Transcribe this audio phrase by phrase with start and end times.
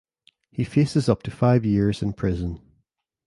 [0.49, 2.59] He faces up to five years in prison.